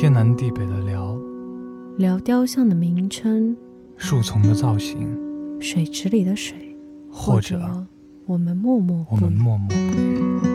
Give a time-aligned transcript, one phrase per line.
[0.00, 1.18] 天南地北的聊，
[1.96, 3.56] 聊雕像的名称，
[3.96, 5.08] 树丛的造型，
[5.60, 6.78] 水池里的水，
[7.10, 7.84] 或者
[8.24, 10.47] 我们默默我们默默不语。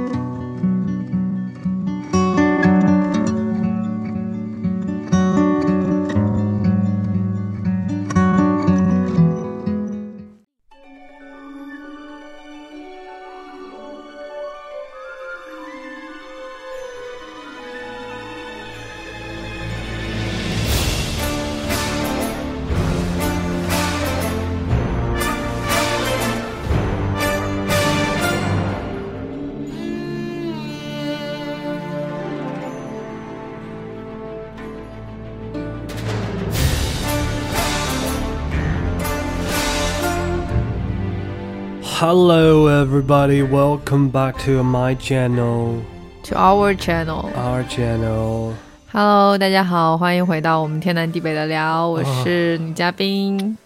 [42.05, 43.41] Hello, everybody.
[43.43, 45.81] Welcome back to my channel.
[46.23, 47.31] To our channel.
[47.33, 48.55] Our channel.
[48.91, 51.87] Hello，大家好，欢迎回到我们天南地北的聊。
[51.87, 53.57] 我是女嘉宾，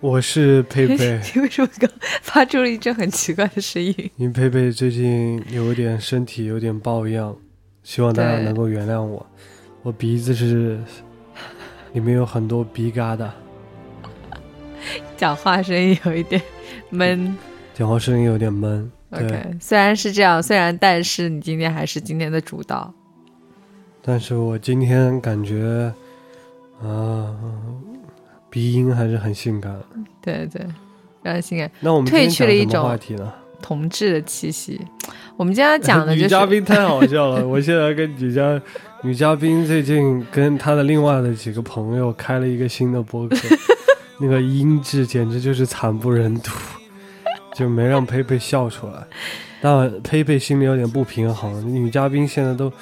[0.00, 1.20] 我是佩佩。
[1.34, 1.90] 你为什么刚
[2.22, 3.94] 发出了一阵很奇怪的声音？
[4.16, 7.36] 因为佩佩最近有点身体有点抱恙，
[7.82, 9.26] 希望大家能够原谅我。
[9.82, 10.80] 我鼻子是
[11.92, 13.28] 里面有很多鼻疙瘩，
[15.16, 16.40] 讲话声音有一点。
[16.90, 17.36] 闷，
[17.74, 18.90] 讲话声音有点闷。
[19.10, 22.92] OK，虽然是这样，虽然但是你今天还是今天的主导。
[24.02, 25.92] 但是我今天感觉，
[26.82, 27.34] 啊，
[28.50, 29.78] 鼻音还是很性感。
[30.20, 30.66] 对对，
[31.22, 31.70] 非常性感。
[31.80, 33.32] 那我们褪去了一种话题呢？
[33.60, 34.80] 同志的气息。
[35.36, 37.46] 我们今天讲的 就是女嘉宾太好笑了。
[37.46, 38.60] 我现在跟女嘉
[39.02, 43.36] 女嘉宾最近跟她的另外的几个朋友开了一个新的播客，
[44.22, 46.50] 那个音质简直就是惨不忍睹。
[47.54, 48.94] 就没让佩佩笑出来，
[49.60, 51.62] 但佩佩心里有点不平衡。
[51.70, 52.72] 女嘉宾现在都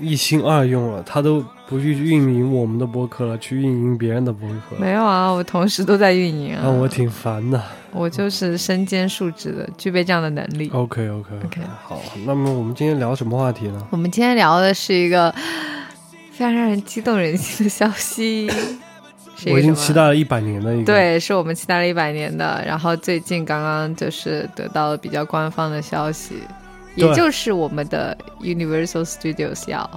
[0.00, 4.76] 一心二用了，她都不去运营我们的博客了，去运营别人的博客。
[4.78, 6.60] 没有啊，我同时都在运营啊。
[6.62, 7.60] 那我挺烦的。
[7.90, 10.70] 我就是身兼数职的，具备这样的能力。
[10.72, 12.00] OK OK OK，好。
[12.24, 13.88] 那么我们今天聊什么话题呢？
[13.90, 15.34] 我们今天聊的是一个
[16.30, 18.48] 非常让人激动人心的消息。
[19.46, 22.62] 我已经期待了一百年的一个，对，是我们期待了一百年的。
[22.66, 26.34] 然后最近刚刚就是得到了比较官方的消息，
[26.94, 29.88] 也就是我们的 Universal Studios 要。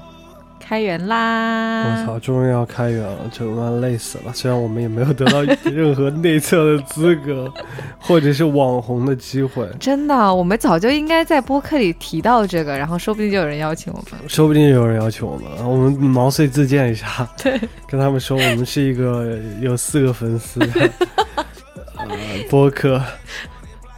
[0.65, 1.83] 开源啦！
[1.83, 4.31] 我操，终于要开源了，这他妈累死了。
[4.33, 7.51] 虽然我们也没有得到任何内测的资格，
[7.99, 9.67] 或者是网红的机会。
[9.79, 14.29] 真的，我们早就应该在播客里提到这个，然后说不定就有人邀请我们。
[14.29, 20.89] 说不定有人邀请我们，我们毛遂自荐一下，对，跟他们说我们是一个有四个粉丝的
[21.97, 22.07] 呃
[22.49, 23.01] 播客。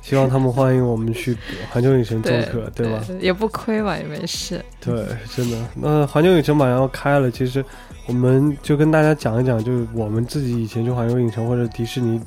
[0.07, 1.35] 希望他们欢迎我们去
[1.71, 3.01] 环球影城做客，对吧？
[3.19, 4.63] 也不亏吧，也没事。
[4.79, 5.03] 对，
[5.35, 5.57] 真的。
[5.73, 7.65] 那环球影城马上要开了，其实
[8.05, 12.21] 我们就跟大家讲一讲，就是我们自己以前去环球影城或者迪士尼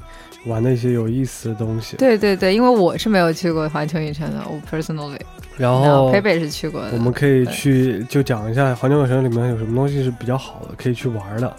[0.47, 1.97] 玩的一些有意思的东西。
[1.99, 5.21] 对对对，因为我是没有去过环球影城的，我 personally。
[5.56, 6.91] 然后佩佩是去过的。
[6.95, 11.56] 我们可以去就讲一下环球影城里面有什么东西是比较好的，可以去玩的，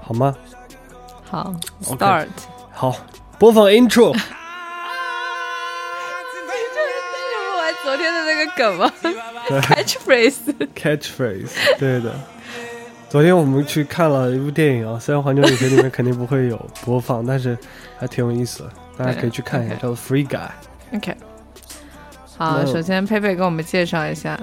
[0.00, 0.34] 好吗？
[1.22, 2.28] 好，start。
[2.70, 2.96] 好，
[3.38, 4.18] 播放 intro。
[8.56, 8.92] 梗吗
[9.48, 12.14] ？Catchphrase，Catchphrase，对的。
[13.08, 17.58] 昨天我们去看了一部电影啊，虽然环球影城里面肯定不会有播放，但是
[17.98, 20.48] 还挺有意思的，大家可以去看一下，叫做《Free Guy》。
[20.96, 21.16] OK。
[22.38, 24.38] 好，首先佩佩给我们介绍一下，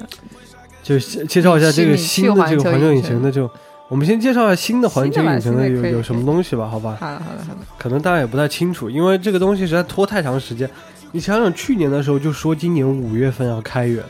[0.84, 3.50] 就介绍一下这个新的这个环球影城的就，
[3.88, 6.97] 我们先介绍一下新的环球影城的有有什么东西吧，好吧？
[7.00, 7.59] 好的，好的，好的。
[7.78, 10.69] 可能大家也不太清楚，因为这个东西实在拖太长时间。
[11.12, 14.03] 你想想，去年的时候就说今年五月份要开园，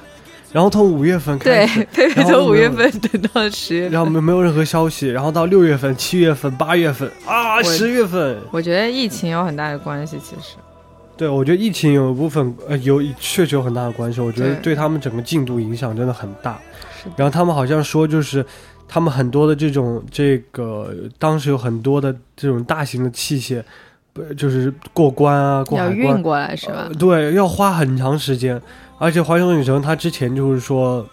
[0.51, 10.55] 然后从五月份开始，对，从五月份等到十月，然后没没有任何消息，然后到六月份、七月份、八月份啊，十月份，我觉得疫情有很大的关系，其实，
[11.15, 16.59] 对，我觉得疫情有一部分呃有确实有很大的关系，我觉得对他们整个进度影响真的很大。
[17.15, 18.45] 然后他们好像说，就是
[18.87, 23.63] 他们很多的这种这个当时有很多的这种大型的器械。
[24.35, 26.89] 就是过关啊，过海关要运过来是吧？
[26.97, 28.61] 对，要花很长时间。
[28.99, 31.05] 而且环球影城它之前就是说，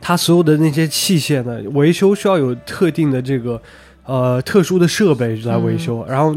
[0.00, 3.60] 它所有的那些器械呢，维修需要有特定的这个
[4.04, 6.34] 呃特殊的设备来维修，然后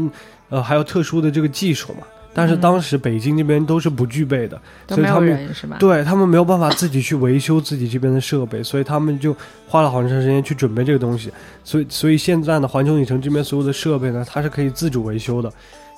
[0.50, 2.06] 呃还有特殊的这个技术嘛。
[2.34, 9.36] 但是当时北京这边都是不具备的，所以他们对他们没有办法自己去维修自己这边的设备，所以他们就
[9.68, 11.30] 花了好长时间去准备这个东西。
[11.62, 15.52] 所以，所以现在的，环球影城这边所有的设备呢，它是可以自主维修的，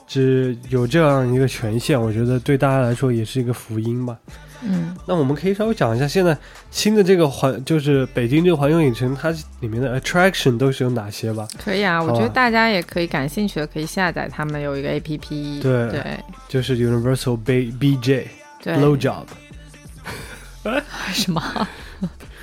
[0.06, 4.16] 只有这样一个权限，我觉得对大家来说也是一个福音吧。
[4.66, 6.34] 嗯，那我们可以稍微讲一下现在
[6.70, 9.30] 新的这个环，就是北京这个环球影城，它
[9.60, 11.46] 里面的 attraction 都是有哪些吧？
[11.62, 16.02] 可以啊，我觉得大家也可以感兴趣的可以下载他们有一个 A P P，对对
[16.48, 18.28] 就是 Universal B B J
[18.62, 19.24] 对 Blow Job。
[21.12, 21.68] 什么？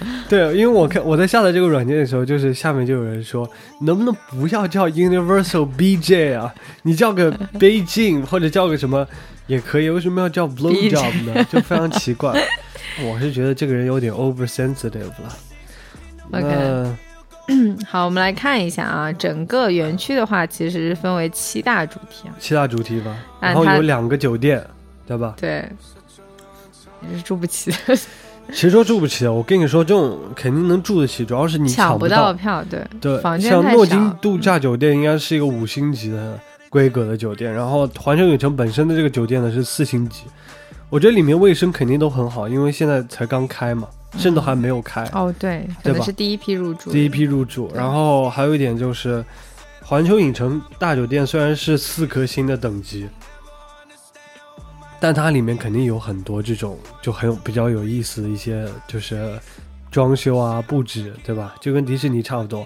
[0.29, 3.49] 对，因为我看我在下载这个软件的时候，就是下面就有人说，
[3.81, 6.53] 能不能不要叫 Universal BJ 啊？
[6.83, 9.07] 你叫个 Beijing 或者叫个什么
[9.47, 11.43] 也可以，为什么要叫 Blow BJ Job 呢？
[11.51, 12.33] 就非常奇怪。
[13.03, 15.37] 我是觉得这个人有点 oversensitive 了。
[16.31, 16.95] OK
[17.85, 22.35] 好，我们来看一下啊，整个园区的话，其实是分为七大主题啊。
[22.39, 24.65] 七大主题吧，然后有两个酒店，
[25.05, 25.35] 对吧？
[25.37, 25.67] 对，
[27.01, 27.97] 你是住不起的，
[28.53, 32.63] 其实说住不起啊，我跟你说，这种肯定能住得起，主要是你抢不到票。
[32.69, 36.37] 对，对，房间像诺金度假酒店应该是一个五星级的
[36.69, 40.23] 规格的酒店，然后环球影城本身的这个酒店呢是四星级。
[40.89, 43.87] 我觉得里面卫生肯定都很好，因为现在才刚开嘛，
[44.17, 46.91] 甚至还没有开，哦，对，可对是第一批入住。
[46.91, 47.71] 第一批入住。
[47.73, 49.23] 然后还有一点就是，
[49.81, 53.07] 环球影城大酒店虽然是四颗星的等级，
[55.01, 59.37] 但它里面肯定有很多这种就很有比较有意思的一些就是
[59.89, 61.55] 装修啊布置，对吧？
[61.59, 62.65] 就跟迪士尼差不多。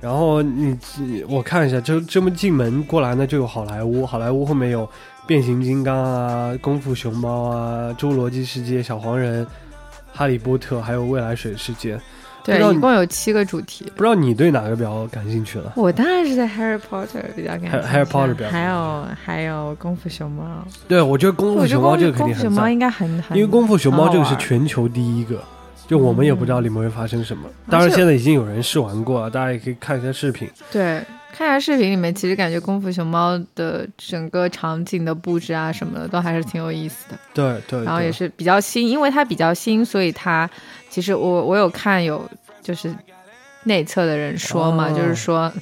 [0.00, 4.88] 然后你你我看一下，就这么进门过来呢，就有好莱坞，好莱坞后面有
[5.26, 9.46] 变形金刚啊、功夫熊猫啊、侏罗纪世界、小黄人、
[10.12, 11.98] 哈利波特，还有未来水世界。
[12.44, 13.84] 对，一共有七个主题。
[13.94, 15.72] 不知道你对哪个比较感兴趣了？
[15.76, 20.44] 我当然是在 Harry Potter 比较感兴趣 Harry Potter 比较还有还有功夫熊猫。
[20.88, 25.42] 对，我觉得功夫熊猫这个肯定很赞，夫熊猫应该很很，因为功夫熊猫这个是全球第一个，
[25.86, 27.48] 就我们也不知道里面会发生什么。
[27.70, 30.48] 当然，现在已经有人试玩过了，大家也可以看一下视频。
[30.70, 31.00] 对，
[31.32, 37.18] 看一下视频里面，其实感觉功夫熊猫的整个场景的布置啊什么的都还是挺有意思的。
[37.34, 40.48] 对对，对然后也是比较新，因为它比较新，所以它
[40.90, 42.28] 其实我我有看有
[42.62, 42.94] 就是
[43.64, 45.52] 内测的人说嘛，哦就是说。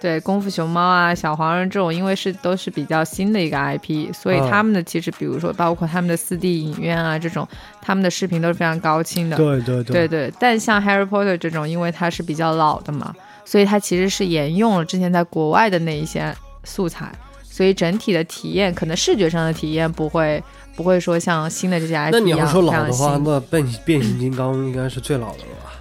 [0.00, 7.48] 对功夫熊猫啊、小黄人这种，因为是都是比较新的一个 IP，所以嗯他们的其实，比如说包括他们的四 D 影院啊这种，
[7.82, 9.36] 他们的视频都是非常高清的。
[9.36, 13.12] 对对对对，但像 Harry Potter 这种，因为它是比较老的嘛，
[13.48, 17.10] 所以它其实是沿用了之前在国外的那一些素材，
[17.42, 20.42] 所以整体的体验可能视觉上的体验不会
[20.76, 25.72] 不会说像新的这些 IP 那你要说老的话，那变变形金刚应该是最老的了吧？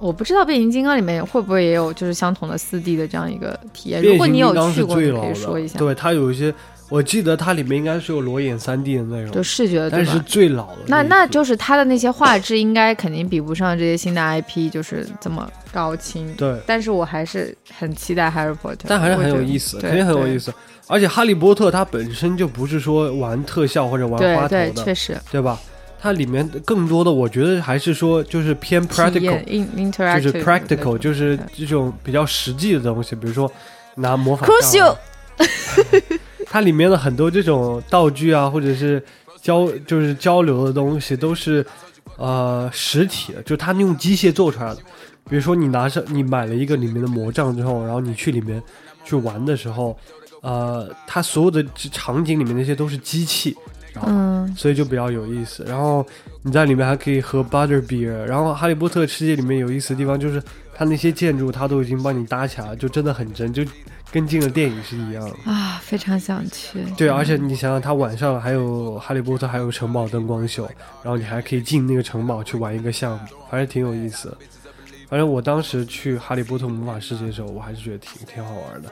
[0.00, 4.02] 我不知道变形金刚里面会不会也有就是相同的四 D 的这样一个体验。
[4.02, 6.52] 如果你有去过，你可以说一下，对，它有一些，
[6.92, 9.32] 我记得它里面应该是有裸眼三 D 的内容。
[9.32, 9.90] 就，视觉的？
[9.90, 16.30] 但是最老的那那就是它的那些画质应该肯定比不上这些新的 IP，就是这么高清。
[16.34, 20.52] 对，但是我还是很期待 Harry Potter，但还是很有意思，肯定很有意思。
[20.86, 25.18] 而且哈利波特它本身就不是说玩特效或者玩花头对确实。
[25.30, 25.58] 对吧？
[25.98, 33.50] 它里面更多的，我觉得还是说就是偏 practical，验 in 就是 practical，就是这种比较实际的东西，比如说
[33.94, 34.46] 拿魔法
[36.52, 39.02] 它里面的很多这种道具啊，或者是
[39.40, 41.64] 交就是交流的东西，都是
[42.18, 44.80] 呃实体的，就它用机械做出来的。
[45.30, 48.62] 比如说你拿上你买了一个里面的魔杖之后，然后你去里面
[49.02, 49.96] 去玩的时候，
[50.42, 53.56] 呃，它所有的场景里面那些都是机器，
[54.06, 55.64] 嗯，所以就比较有意思。
[55.68, 56.06] 然后
[56.42, 58.24] 你在里面还可以喝 butter beer。
[58.24, 60.42] 然后哈利波特世界里面有意思的地方就是，
[60.74, 63.62] 它那些建筑它都已经帮你搭起来了，就真的很真，就
[64.10, 65.50] 跟进了电影是一样的。
[65.50, 66.80] 啊，非常想去。
[66.96, 70.64] 对，而且你想想，它晚上还有哈利波特，还有城堡灯光秀，
[71.02, 74.36] 然后你还可以进那个城堡去玩一个项目，还是挺有意思的。
[75.08, 78.90] 反正我当时去哈利波特魔法世界的时候，我还是觉得挺挺好玩的。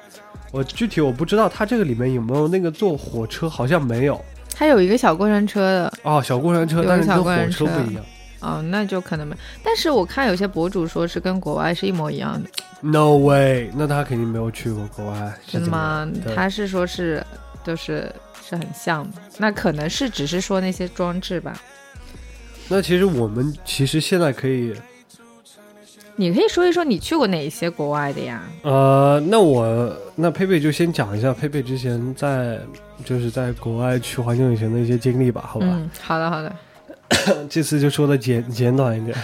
[0.53, 4.23] 我具体我不知道它这个里面有没有那个坐火车，好像没有
[4.61, 7.65] 它有一个小过山车的，哦，小过山车，但是跟火小过山车。
[7.65, 8.05] 车不一样。
[8.41, 9.35] 哦，那就可能没。
[9.65, 12.51] 但是我看有些博主说是跟国外是一模一样的
[12.83, 16.07] ，No way，那他肯定没有去过国外，是真的吗？
[16.37, 17.25] 他是说是
[17.65, 18.15] 就是
[18.47, 21.59] 是很像的，那可能是只是说那些装置吧。
[22.69, 24.75] 那其实我们其实现在可以，
[26.21, 28.43] 你可以说一说你去过哪些国外的呀？
[28.61, 32.59] 呃，那我那佩佩就先讲一下佩佩之前在
[33.07, 35.67] 就是在国外去环球影城的一些经历吧，好吧？
[35.71, 36.55] 嗯，好的好的。
[37.49, 39.17] 这次就说的简简短一点。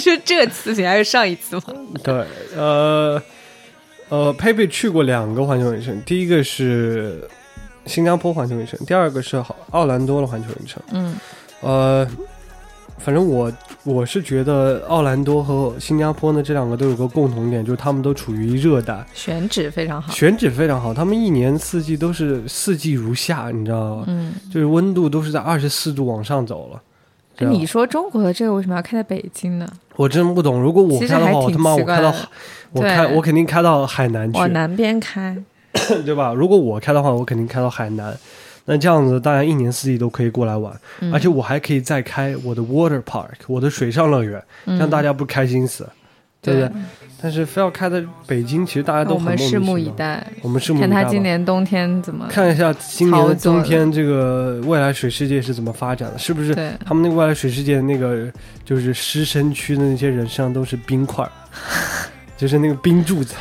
[0.00, 1.62] 是这次你还是上一次吗？
[2.02, 2.26] 对，
[2.56, 3.22] 呃
[4.08, 7.22] 呃，佩佩去过两个环球影城，第一个是
[7.86, 10.82] 新加坡环球影城，第二个是奥兰多的环球影城。
[10.90, 11.16] 嗯
[11.60, 12.04] 呃，
[12.98, 13.52] 反正我
[13.84, 20.10] 我是觉得奥兰多和新加坡呢这两个都有个共同点，就是他们都处于热带，选址非常好。
[20.10, 24.04] 选址非常好，他们一年四季都是四季如夏，你知道吗？
[24.06, 26.80] 嗯，就是温度都是在二十四度往上走了。
[27.38, 29.68] 那你说中国的这个为什么要开在北京呢？
[29.96, 30.58] 我真不懂。
[30.58, 32.14] 如果我开的话，我他妈我开到，
[32.72, 35.36] 我开我肯定开到海南去，往南边开，
[36.06, 36.32] 对吧？
[36.32, 38.16] 如果我开的话，我肯定开到海南。
[38.66, 40.72] 那这样子，大家一年四季都可以过来玩，
[41.12, 45.88] 而且我还可以再开我的 water park，我的水上乐园，让大家不开心死，
[46.40, 46.70] 对不对？
[47.22, 50.26] 但是非要开在北京，其实大家都很我们拭目以待。
[50.42, 50.88] 我们拭目以待。
[50.88, 56.18] 看他今年冬天怎么看一下今年的冬天这个未来水世界是怎么发展的？
[56.18, 56.54] 是不是
[56.84, 58.30] 他们那个未来水世界那个
[58.62, 61.26] 就是湿身区的那些人身上都是冰块，
[62.36, 63.34] 就是那个冰柱子，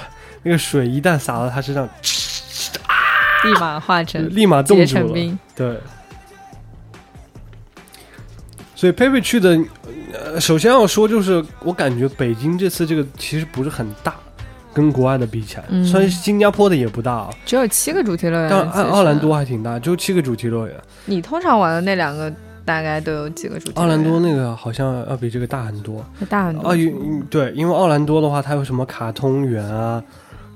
[0.43, 1.89] 那个水一旦洒到他身上，
[3.43, 5.37] 立马化成立马冻住了。
[5.55, 5.77] 对。
[8.75, 9.57] 所以佩佩去的，
[10.11, 14.13] 呃，首先要说就是，我感觉北京这次这个其实不是很大，
[14.73, 20.75] 跟国外的比起来，虽然新加坡的也不大啊，只有七个主题乐园，但奥奥兰多还挺大，只有七个主题乐园。
[21.05, 22.29] 你通常玩的那两个
[22.65, 23.73] 大概都有几个主题？
[23.75, 26.67] 奥兰多那个好像要比这个大很多，大很多。
[26.67, 26.75] 啊，
[27.29, 30.03] 对，因为奥兰多的话，它有什么卡通园啊，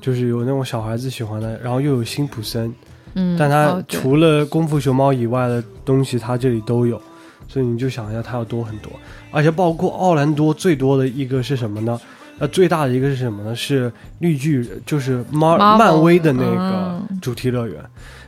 [0.08, 2.74] 就是有那种小孩子喜欢的，然后又有辛普森，
[3.16, 7.02] 嗯，但它除了功夫熊猫以外的东西，它这里都有。
[7.50, 8.90] 所以你就想一下，它要多很多，
[9.32, 12.00] 而且包括奥兰多最多的一个是什么呢？
[12.40, 13.54] 呃，最大的一个是什么呢？
[13.54, 17.84] 是绿巨，就是漫漫威的那个主题乐园。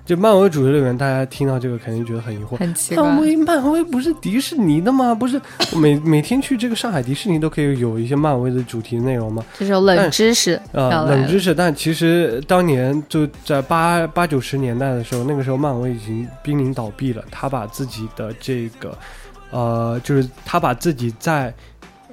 [0.09, 3.03] 就漫威主题乐园，大家听到这个肯定觉得很疑惑，很奇怪。
[3.03, 5.13] 漫威漫威不是迪士尼的吗？
[5.13, 5.39] 不是
[5.79, 9.45] 每每天去这个上海迪士尼都可以有一些漫威的主题内容吗？
[9.59, 11.53] 这是冷知识呃，冷知识。
[11.53, 17.23] 但其实当年就在八八九十年代的时候，那个时候漫威已经濒临倒闭了。
[17.29, 18.97] 他把自己的这个，
[19.51, 21.53] 呃，就是他把自己在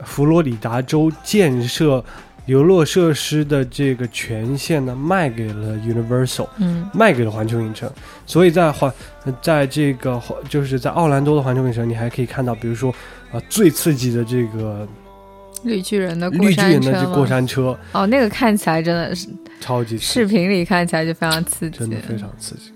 [0.04, 2.04] 佛罗里达州建设。
[2.46, 7.90] 游乐设施的这个权限呢，卖给了 Universal，嗯，卖给了环球影城。
[8.24, 8.92] 所以在环，
[9.42, 12.94] 在这个就是在奥兰多的环球影城，你还可以看到，比如说
[13.32, 14.86] 啊，最刺激的这个
[15.64, 17.76] 绿巨人的绿巨人的这过山车。
[17.90, 19.28] 哦，那个看起来真的是
[19.60, 22.72] 超级，视频里看起来就非常刺激，真的非常刺激。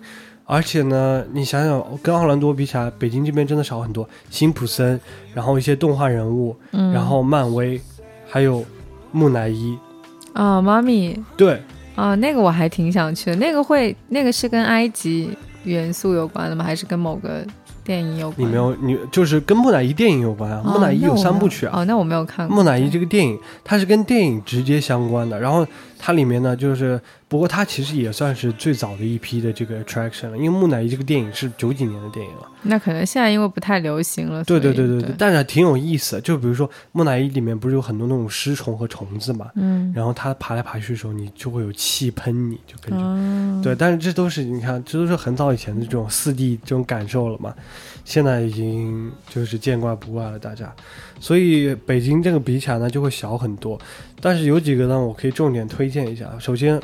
[0.46, 4.08] 而且呢，你想想，跟奥兰多比起来，北京这边真的少很多。
[4.30, 4.98] 辛普森，
[5.32, 7.80] 然后一些动画人物，嗯，然后漫威，
[8.28, 8.66] 还有。
[9.12, 9.78] 木乃伊，
[10.32, 11.60] 啊，妈咪，对，
[11.96, 15.30] 啊，那个我还挺想去的，那个会，那个是跟埃及
[15.64, 16.64] 元素有关的吗？
[16.64, 17.44] 还是跟某个
[17.84, 18.46] 电影有关？
[18.46, 20.62] 你没有，你就是跟木乃伊电影有关啊。
[20.64, 21.80] 木乃伊有三部曲啊。
[21.80, 22.56] 哦，那我没有看过。
[22.56, 25.66] 木乃伊这个电影，它是跟电影直接相关的，然后
[26.00, 27.00] 它里面呢，就是。
[27.30, 32.49] 不过它其实也算是最早的一批的这个 attraction 了，因为木乃伊这个电影是九几年的电影了。
[32.62, 34.42] 那可能现在因为不太流行了。
[34.42, 36.21] 对对对对对，但是挺有意思。
[36.23, 43.62] 就比如说木乃伊里面不是有很多那种尸虫和虫子嘛，嗯，然后它爬来爬去的时候，你就会有气喷你，就跟着。
[43.62, 47.54] 对，但是这都是你看，这都是很早以前的这种四 D 这种感受了嘛，
[48.10, 50.74] 现在已经就是见怪不怪了，大家。
[51.20, 53.80] 所以北京这个比起来呢，就会小很多。
[54.20, 56.28] 但是有几个呢，我可以重点推荐一下。
[56.38, 56.80] 首先。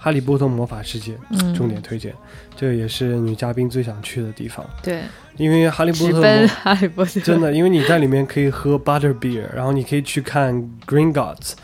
[0.00, 1.18] 哈利波特魔法世界，
[1.56, 2.14] 重点推荐，
[2.56, 4.64] 这也是女嘉宾最想去的地方。
[4.80, 5.00] 对，
[5.36, 10.54] 因为哈利波特，哈利波特真的，因为你在里面可以喝 butter beer，然后你可以去看
[10.86, 11.54] Green Gods，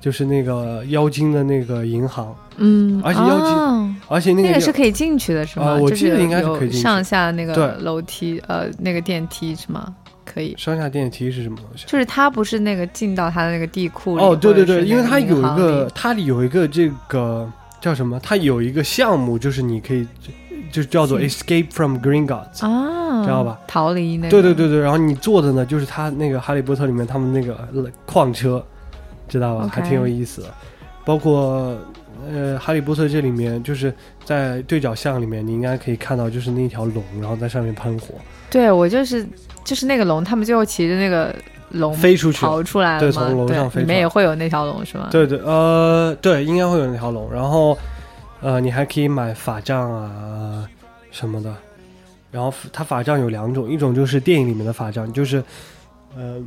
[0.00, 2.34] 就是那个妖精的那个银行。
[2.56, 5.78] 嗯，而且妖精，而且那个那个是可以进去的，是吗？
[5.80, 9.94] 我记得应该是可以上下那个楼梯，呃，那个电梯是吗？
[10.24, 10.54] 可以。
[10.58, 11.84] 上下电梯是什么东西？
[11.86, 14.22] 就是它不是那个进到它的那个地库里。
[14.22, 17.50] 哦，对对对，因为它有一个，它里有一个这个。
[17.80, 18.20] 叫什么？
[18.22, 20.06] 它有一个项目，就是你可以，
[20.70, 23.58] 就叫做 Escape from Green Gods 啊，知道吧？
[23.66, 24.30] 逃离那个。
[24.30, 27.66] 对对对对，然后你坐的呢，就是他那个《哈利波特》里面他们那个
[28.04, 28.62] 矿车，
[29.30, 29.70] 知道吧？
[29.72, 30.48] 还挺有意思的。
[31.06, 31.74] 包括
[32.30, 33.90] 呃，《哈利波特》这里面就是
[34.24, 38.08] 在对角巷里面，你应该可以看到，就是那条龙，然后在上面喷火。
[38.50, 39.26] 对，我就是
[39.64, 41.34] 就是那个龙，他们最后骑着那个。
[41.72, 43.82] 龙飞出去，逃出来了对，从楼上飞。
[43.82, 45.06] 里面也会有那条龙是吗？
[45.08, 47.32] 对对，呃，对，应该会有那条龙。
[47.32, 47.78] 然后，
[48.40, 50.68] 呃，你还可以买法杖啊
[51.12, 51.54] 什么的。
[52.32, 55.40] 然后，它法杖有两种，一种就是电影里面的法杖，就是，
[56.16, 56.42] 呃，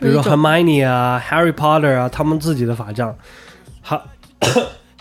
[0.00, 3.14] 比如说 Hermione 啊、Harry Potter 啊，他们自己的法杖，
[3.80, 4.02] 好。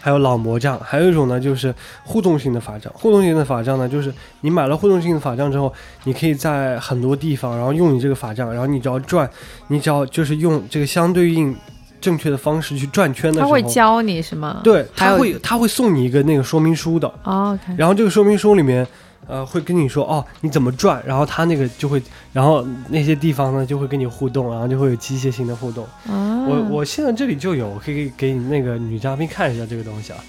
[0.03, 1.73] 还有老魔杖，还有一种呢，就是
[2.03, 2.91] 互动性的法杖。
[2.93, 5.73] 互动性的法杖呢，就是你买了互动性的法杖之后，
[6.03, 9.29] 你可以在很多地方，然后用你这个法杖，然后你只要转，
[9.69, 11.55] 你只要就是用这个相对应
[12.01, 14.59] 正确的方式去转圈的时候，他会教你是吗？
[14.61, 17.09] 对，他会他会送你一个那个说明书的。
[17.23, 18.85] 哦，然后这个说明书里面，
[19.27, 22.01] 呃，会跟你说哦，你怎么转，然后他那个就会，
[22.31, 25.85] 然后那些地方呢就会跟你互动，然后就会有机械性的互动。
[26.07, 30.19] 啊，我我现在这里就有，我可以给你那个女嘉宾看一下这个东西啊，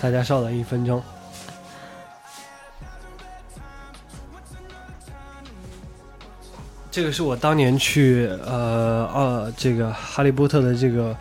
[0.00, 1.02] 大家稍等一分钟。
[6.90, 11.14] 这个是我当年去呃呃这个哈利波特的这个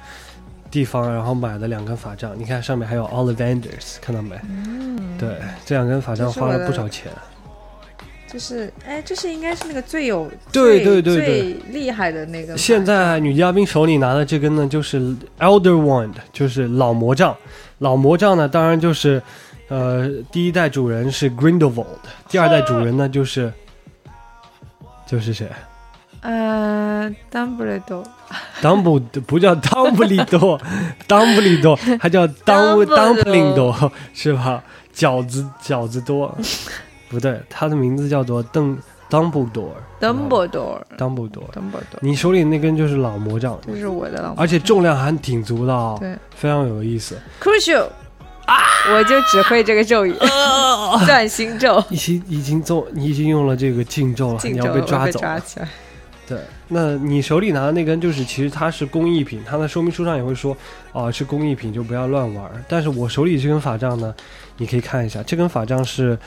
[0.70, 4.36] 地方，然后买了两根法杖，你看上面还有 Ollivanders，看到没？
[4.50, 7.12] 嗯，对，这两根法杖花了不少钱。
[8.30, 12.58] 就是，哎，这是应该是那个最有对对对对最厉害的那个。
[12.58, 15.00] 现在女嘉宾手里拿的这根呢，就是
[15.40, 17.34] Elder Wand，就是老魔杖。
[17.78, 19.22] 老魔杖呢，当然就是，
[19.70, 21.86] 呃，第一代主人是 Grindelwald，
[22.28, 23.54] 第二代主人呢就是，
[25.06, 25.48] 就是谁
[26.20, 28.04] 呃，当布雷多，
[28.62, 30.60] 当布不叫当布利多，
[31.08, 34.64] 当布利多，它叫当当布林多，是吧？
[34.96, 36.36] 饺子饺子多，
[37.10, 38.76] 不对，它的名字叫做邓
[39.10, 41.50] 当布多尔，邓布多，当布多尔。
[41.54, 44.34] 邓布多，你手里那根就是老魔杖，这是我的老。
[44.34, 47.16] 而且重量还挺足的哦，对非常有意思。
[47.40, 47.86] ，crucial
[48.48, 48.58] 啊，
[48.92, 50.16] 我就只会这个咒语，
[51.06, 51.82] 断心咒。
[51.90, 55.20] 已经已经做，你已经用了这个禁咒了，你要被抓走。
[55.20, 55.68] 抓起来。
[56.28, 60.56] 对，那你手里拿的那根就是，其实它是工艺品，它的说明书上也会说，
[60.92, 62.52] 哦，是工艺品就不要乱玩。
[62.68, 64.14] 但是我手里这根法杖呢，
[64.58, 66.20] 你可以看一下，这根法杖是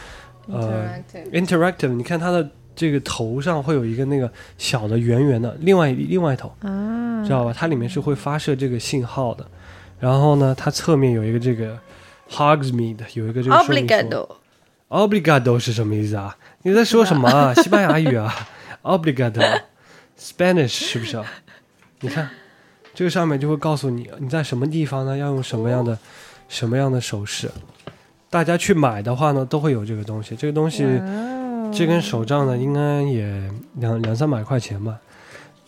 [0.47, 0.88] 呃
[1.33, 7.52] interactive，你看它的这个头上会有一个那个小的圆圆的，另外另外一头，啊，知道吧？
[7.54, 9.47] 它里面是会发射这个信号的。
[9.99, 11.78] 然后呢，它侧面有一个这个
[12.30, 14.28] Hogsmeade，有一个这个说明书。
[14.88, 16.35] obligado，Obligado 是什么意思啊？
[16.62, 17.52] 你在说什么啊？
[17.61, 18.35] 西班牙语啊
[20.21, 21.25] ？Obligado，Spanish 是不是啊？
[22.00, 22.29] 你看，
[22.95, 25.99] 这个上面就会告诉你你在什么地方呢，要用什么样的
[26.49, 27.50] 什么样的手势。
[28.29, 30.37] 大家去买的话呢，都会有这个东西。
[30.37, 30.85] 这个东西，
[31.73, 34.97] 这根手杖呢，应该也两两三百块钱吧。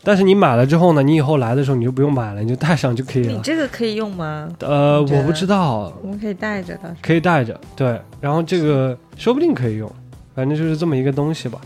[0.05, 3.41] 但是你买了之后呢，你以后来的时候你就不用买了，你就带上就可以了你。
[3.41, 4.49] 这个可以用吗？
[4.61, 6.97] 呃，我不知道，我们可以带着的。
[7.03, 9.91] 可以带着，对，然后这个说不定可以用，
[10.35, 11.61] 反正就是这么一个东西吧。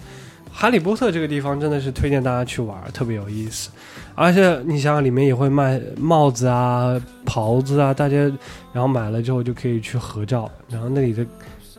[0.58, 3.68] 哈利波特这个地方真的是推荐大家去玩，特别有意思。
[4.14, 8.16] 而且你想想，里面也会卖帽子啊、袍子啊，大家
[8.72, 11.26] 然后买了之后就可以去合照，然后那里的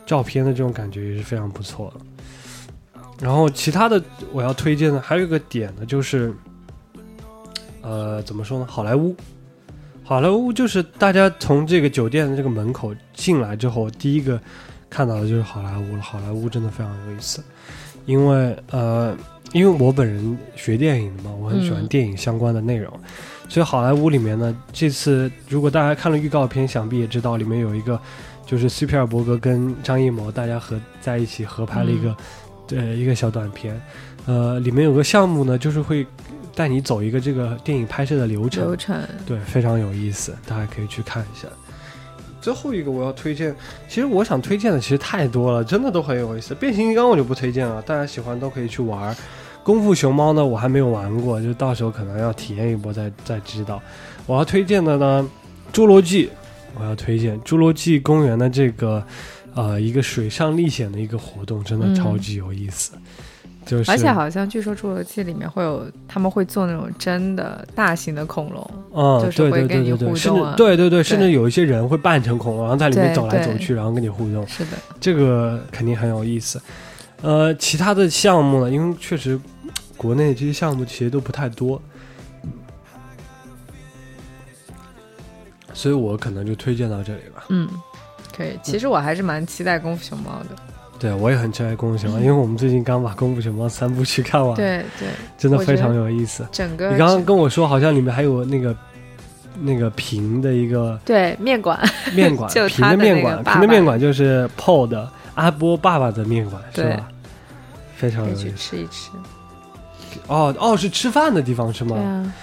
[0.06, 3.02] 照片的这种感觉也是非常不错的。
[3.20, 4.00] 然后其他的
[4.32, 6.32] 我要推荐的还有一个点呢，就是，
[7.82, 8.66] 呃，怎么说呢？
[8.70, 9.16] 好莱坞，
[10.04, 14.40] 好莱坞就是大家从这个酒店的这个门口进来之后，第一个
[14.88, 16.00] 看到的就是好莱坞了。
[16.00, 17.42] 好莱坞真的非常有意思，
[18.08, 19.14] 因为呃，
[19.52, 22.90] 因为我本人学电影的嘛，我很喜欢嗯电影相关的内容，
[23.50, 28.00] 所以好莱坞里面呢，这次如果大家看了预告片，想必也知道里面有一个
[28.46, 32.16] 就是斯皮尔伯格跟张艺谋大家合在一起合拍了一个、
[32.70, 33.78] 呃一个小短片，
[34.24, 36.06] 呃，里面有个项目呢，就是会
[36.54, 38.96] 带你走一个这个电影拍摄的流程，流程。
[39.26, 41.46] 对，非常有意思，大家可以去看一下。
[42.40, 43.54] 最后一个我要推荐，
[43.88, 46.54] 其实我想推荐的其实太多了，真的都很有意思。
[46.54, 49.16] 变形金刚我就不推荐了，大家喜欢都可以去玩。
[49.64, 53.82] 功夫熊猫呢，我还没有玩过，就到时候可能要体验一波再再知道。
[54.24, 55.30] 我要推荐的呢，
[55.72, 56.30] 侏罗纪，
[56.78, 59.04] 我要推荐侏罗纪公园的这个
[59.54, 62.92] 呃一个水上历险的一个活动，真的嗯超级有意思。
[63.68, 74.46] 就是而且好像据说侏罗纪里面会有，他们会做那种真的大型的恐龙，嗯，就是会跟你对对对对，甚至互动啊对对对，甚至有一些人会扮成恐龙，然后在里面走来走去，然后跟你互动。
[74.46, 76.58] 是的，这个肯定很有意思。
[77.20, 79.38] 呃，其他的项目呢，因为确实
[79.98, 81.82] 国内这些项目其实都不太多，
[85.74, 87.44] 所以我可能就推荐到这里吧。
[87.50, 87.68] 嗯，
[88.34, 88.58] 可以。
[88.62, 90.56] 其实我还是蛮期待功夫熊猫的，
[90.98, 96.46] 对，我也很期待《功夫熊猫》，因为我们最近刚把《功夫熊猫》三部曲看完，，对对，真的非常有意思。
[96.50, 98.76] 整个你刚刚跟我说，好像里面还有那个
[99.60, 101.78] 那个平的一个对面馆，
[102.14, 107.08] 面馆， 就平的面馆，平的面馆就是 PO 的阿波爸爸的面馆，是吧？
[107.96, 108.50] 非常有意思。
[108.56, 109.10] 吃一吃。
[110.26, 111.94] 哦哦，是吃饭的地方是吗？
[111.94, 112.34] 对啊，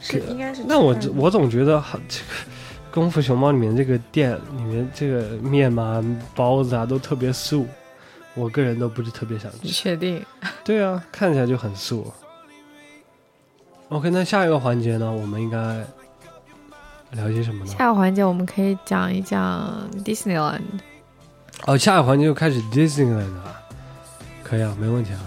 [0.00, 2.50] 是应该是那我我总觉得好这个
[2.90, 6.04] 功夫熊猫里面这个店里面这个面嘛、
[6.34, 7.66] 包子啊都特别素，
[8.34, 9.70] 我个人都不是特别想你。
[9.70, 10.24] 确定？
[10.64, 12.12] 对啊，看起来就很素。
[13.90, 15.84] OK，那下一个环节呢，我们应该
[17.12, 17.70] 聊些什么呢？
[17.70, 20.62] 下个环节我们可以讲一讲 Disneyland。
[21.66, 23.56] 哦，下一个环节就开始 Disneyland 了，
[24.42, 25.20] 可以啊，没问题啊。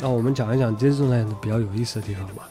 [0.00, 2.48] 那我们讲一讲 Disneyland 比较有意思的地方吧。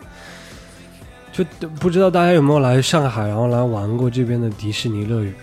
[1.32, 5.34] 就不知道大家有没有来上海，然后来玩过这边的迪士尼乐园？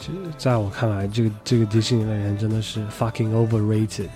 [0.00, 4.08] 这在我看来，这个这个迪士尼乐园真的是 fucking overrated。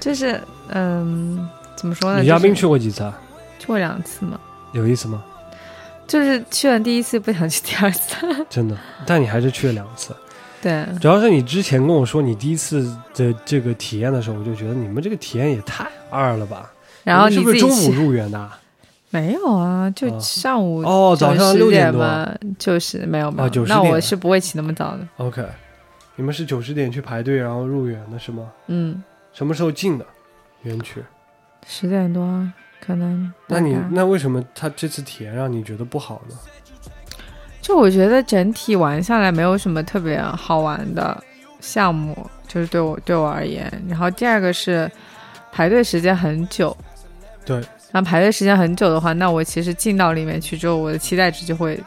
[0.00, 2.20] 就是嗯，怎么说呢？
[2.20, 3.18] 李嘉宾去过几次啊？
[3.58, 4.38] 去过两次嘛，
[4.72, 5.24] 有意思吗？
[6.06, 8.14] 就是去完第一次不想去第二次。
[8.48, 10.14] 真的，但你还是去了两次。
[10.60, 12.82] 对，主要是你之前跟我说你第一次
[13.14, 16.72] 的这个体验的时候，我就觉得你们这个体验也太二了吧。
[17.04, 18.58] 然后你是不是中午入园的啊？
[19.10, 19.90] 没有啊？
[19.90, 21.70] 就哦上午哦，早上十六。
[21.70, 23.48] 点嘛，就是没有没有。
[23.48, 25.08] 9-10那我是不会起那么早的。
[25.16, 25.44] OK，
[26.16, 28.50] 你们是九十点去排队，然后入园的是吗？
[28.66, 30.04] 嗯，什么时候进的
[30.62, 31.02] 园区？
[31.66, 33.32] 十点多啊可能。
[33.46, 36.36] 那你那为什么他这次体验让你觉得不好呢？
[37.60, 41.22] 就我觉得整体玩下来没有什么特别好玩的
[41.60, 42.16] 项目，
[42.46, 43.70] 就是对我对我而言。
[43.88, 44.90] 然后第二个是
[45.52, 46.74] 排队时间很久，
[47.44, 51.78] 对，然后排队时间很久的话，那我其实进到里面去之后，我的期待值就会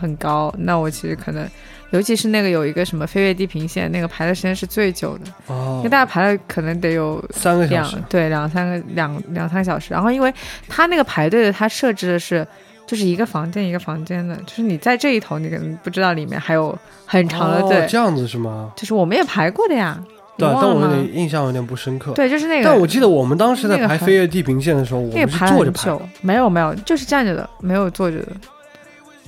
[0.00, 0.54] 很高。
[0.58, 1.48] 那我其实可能，
[1.90, 7.96] 尤其是那个有一个什么飞跃地平线，那个排的时间是最久的，因哦为，大家排了可能得有三个小两时。
[8.08, 9.92] 对两三个两两三个小时。
[9.92, 10.32] 然后因为
[10.68, 12.46] 它那个排队的，它设置的是
[12.86, 18.72] 就是一个房间一个房间的，就是你在这一头，你可能不知道里面还有很长的队，哦，这样子是吗？
[18.76, 20.00] 就是我们也排过的呀。
[20.38, 20.88] 你对，但我有？
[20.88, 22.12] 点印象有点不深刻。
[22.12, 22.64] 对，就是那个。
[22.64, 28.28] 但我记得我们当时在排飞越地平线的时候，我那个们是排很坐着排没有没有，就是站着的，没有坐着的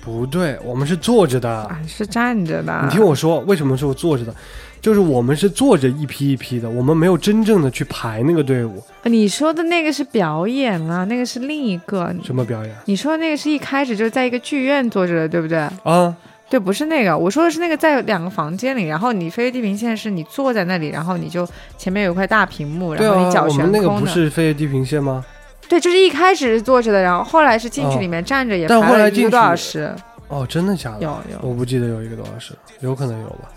[0.02, 1.50] 不对，我们是坐着的。
[1.50, 2.80] 啊，是站着的。
[2.84, 4.32] 你听我说，为什么是我坐着的？
[4.80, 8.82] 就是我们是坐着一批一批的，我们没有真正的去排那个队伍。
[9.02, 12.14] 你说的那个是表演啊，那个是另一个。
[12.24, 15.58] 什么表演你说的那个是一开始就是在一个剧院坐着的，对不对？
[15.82, 16.16] 啊？
[16.50, 23.72] 对，不是那个，我说的是那个在两个房间里，然后你飞越地平线是你坐在那里，然后你就前面有一块大屏幕，然后你，脚悬空的。
[23.72, 25.24] 们那个不是飞越地平线吗？
[25.68, 29.94] 对，就是一开始是坐着的，然后后来是进去哦里面站着，也但排了一个后来进去多小时。
[30.26, 31.02] 哦，真的假的？
[31.02, 33.48] 有有，我不记得有一个多小时，有可能有吧。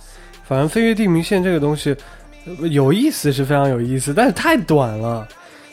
[0.43, 1.95] 反正飞越地平线这个东西
[2.45, 5.27] 呃有意思是非常有意思，但是太短了。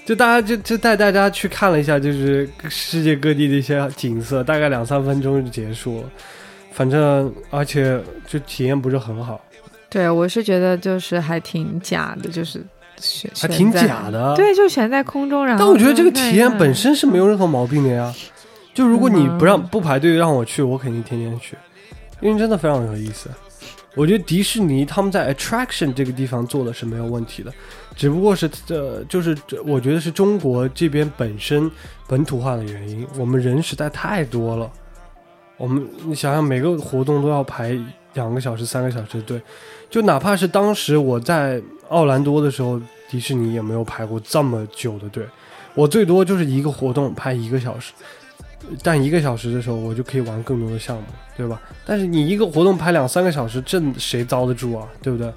[0.06, 6.09] 就大家就就带大家去看了一下，就是世界各地的一些景色，大概两三分钟就结束了。
[6.72, 9.40] 反正而且就体验不是很好，
[9.88, 12.64] 对我是觉得就是还挺假的，就是
[12.98, 13.70] 悬还挺。
[13.72, 18.14] 假的。，对，就悬在空中，然后但我觉得这个体验本身是没有任何毛病的呀。
[18.72, 21.56] 就如果你不让嗯不排队让我去，我肯定天天去，
[22.20, 23.28] 因为真的非常有意思。
[23.96, 27.52] 我觉得迪士尼他们在 attraction 这个地方做的是没有问题的，
[27.96, 31.68] 只不过是呃，就是这我觉得是中国这边本身
[32.06, 34.70] 本土化的原因，我们人实在太多了。
[35.61, 37.79] 我们你想想，每个活动都要排
[38.14, 39.42] 两个小时、三个小时的队，
[39.90, 45.23] 就哪怕是当时我在奥兰多的时候，迪士尼也没有排过这么久的队。
[45.75, 47.92] 我最多就是一个活动排一个小时，
[48.83, 51.03] 但一个小时的时候我就可以玩更多的项目，
[51.37, 51.61] 对吧？
[51.85, 54.88] 但是你一个活动排两三个小时，这谁遭得住啊？
[55.03, 55.31] 对不对？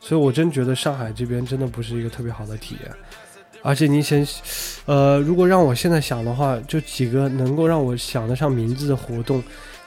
[0.00, 2.92] 所以我真觉得上海这边真的不是一个特别好的体验。
[3.66, 4.24] 而且你想，
[4.84, 9.42] 呃，如果让我现在想的话，就几个能够让我想得上名字的活动，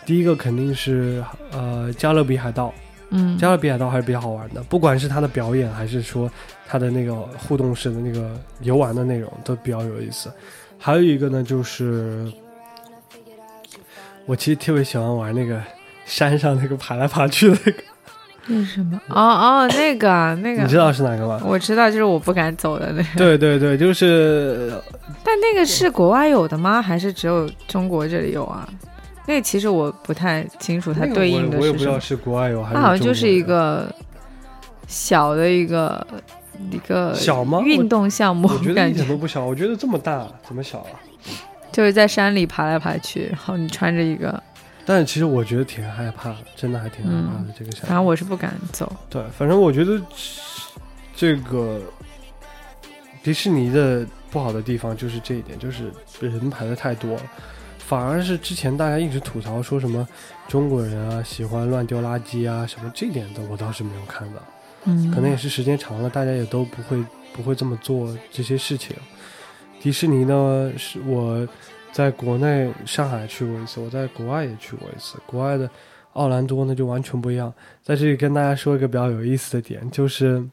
[0.05, 2.73] 第一个肯定是呃加勒比海盗，
[3.11, 6.29] 嗯，加勒比海盗还是比较好玩的，不管是它的表演还是说
[6.67, 10.29] 它的那个互动式的那个游玩的内容都比较有意思。
[10.77, 12.29] 还有一个呢，就是
[14.25, 15.57] 我其实特别喜欢玩那个
[16.05, 17.83] 山上那个爬来爬去的那个，
[18.51, 18.99] 那是什么？
[19.09, 21.39] 哦哦，那个啊那个，你知道是哪个吗？
[21.45, 23.09] 我知道，就是我不敢走的那个。
[23.15, 24.73] 对对对，就是
[25.23, 26.81] 但那个是国外有的吗？
[26.81, 28.67] 还是只有中国这里有啊？
[29.27, 32.17] 那个其实我不太清楚它那个对应我我也不知道是什么。
[32.21, 33.85] 是国外有还是它好像就是一个
[34.87, 36.05] 小的一个
[36.71, 40.97] 一个小吗运动项目我觉，得一感觉点都不小，我觉得这么大怎么小啊？
[41.71, 44.41] 就是在山里爬来爬去，然后你穿着一个，
[44.89, 47.89] 但是其实我觉得挺害怕的，真的还挺害怕的、这个想法。
[47.89, 48.91] 反正我是不敢走。
[49.07, 50.01] 对，反正我觉得
[51.15, 51.79] 这个
[53.21, 57.21] 迪士尼的不好的地方就是这一点，就是人排的太多了。
[57.77, 60.07] 反而是之前大家一直吐槽说什么
[60.47, 64.41] 中国人啊喜欢乱丢垃圾啊什么，这点的我倒是没有看到。
[64.85, 66.97] 嗯，可能也是时间长了，大家也都不会
[67.31, 68.95] 不会这么做这些事情。
[69.79, 71.47] 迪士尼呢，是我
[71.91, 75.17] 在国内上海去过一次，我在国外也去过一次。
[75.25, 75.69] 国外的
[76.13, 77.53] 奥兰多呢就完全不一样。
[77.83, 80.43] 在这里跟大家说一个比较有意思的点，就是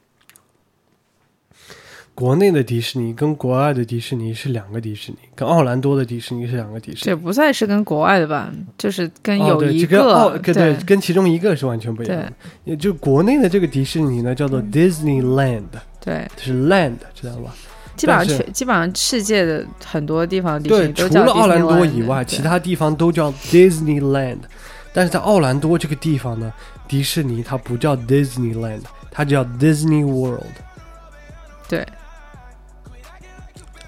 [2.14, 7.01] 国内的迪士尼跟国外的迪士尼是两个迪士尼，跟奥兰多的迪士尼是两个迪士尼。
[7.03, 8.51] 这不算是跟国外的吧？
[8.79, 12.33] 就是跟有一个跟对跟其中一个是完全不一样的。
[12.64, 15.64] 也就国内的这个迪士尼呢，叫做嗯 Disneyland，、
[16.01, 17.55] 对，是 land，知道吧？
[17.96, 24.38] 基本上全基本上世界的很多地方的迪士对，尼都叫除了奥兰多以外，其他地方都叫 Disneyland。
[24.92, 26.52] 但是在奥兰多这个地方呢，
[26.88, 28.80] 迪士尼它不叫 Disneyland，
[29.11, 30.44] 它叫 Disney World。
[31.68, 31.87] 对，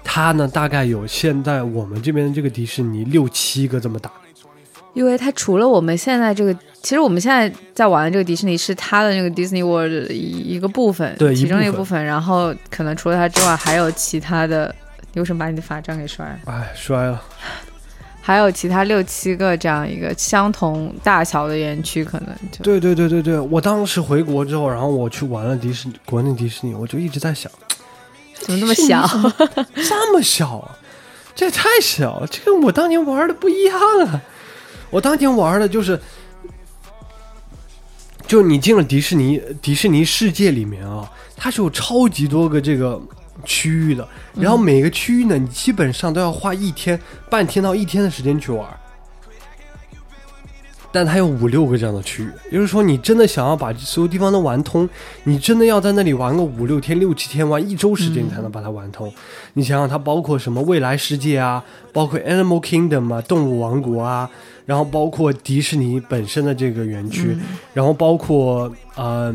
[0.03, 4.11] 它呢大概有现在我们这边这个迪士尼六七个这么大。
[4.93, 12.05] 因为它除了我们现在这个，其实我们现在在玩的这个迪士尼是它的那个 Disney World 的一一个部分，对其中一一部分个部分。
[12.05, 14.73] 然后可能除了它之外，还有其他的。
[15.11, 16.39] 你为什么把你的法杖给摔了？
[16.45, 17.19] 哎，摔了。
[18.21, 27.51] 还有其他六七个这样一个相同大小的园区，可能就对对对对对，我当时回国之后，然后我去玩了迪士尼，国内迪士尼，我就一直在想，
[28.39, 29.03] 怎么那么小？
[29.75, 30.77] 这么小啊，
[31.33, 34.21] 这也太小了，这跟我当年玩的不一样啊！
[34.89, 35.99] 我当年玩的就是，
[38.27, 43.01] 就你进了迪士尼迪士尼世界里面啊，它是有超级多个这个
[43.45, 46.99] 区域的，然后每个区域呢，你基本上都要花一天、
[47.29, 48.67] 半天到一天的时间去玩。
[50.91, 54.89] 但它有五六个这样的区域，也就是说，你真的想要把所有地方都玩通，
[55.23, 59.11] 你真的要在那里玩个五六天、六七天，玩一周时间，你才能把它玩通。
[59.53, 64.29] 你想想，它包括什么未来世界啊，包括 Animal Kingdom 啊，动物王国啊，
[64.65, 67.37] 然后包括迪士尼本身的这个园区，
[67.73, 69.33] 然后包括呃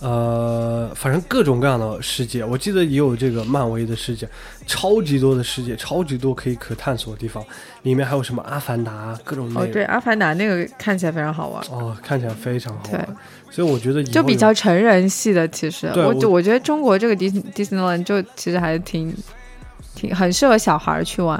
[0.00, 4.26] 呃，反正各种各样的世界，我记得也有这个漫威的世界，
[4.66, 7.44] 超级多的世界，超级多可以可探索的地方，
[7.82, 13.16] 里面还有什么阿凡达各种内哦，对，阿凡达那个看起来非常好玩，哦，看起来非常好对玩，
[13.50, 15.46] 所以我觉得就比较成人系的。
[15.48, 19.14] 其实，对我我就我觉得中国这个迪士迪士尼乐园就其实还是挺
[19.94, 21.38] 挺很适合小孩儿去玩，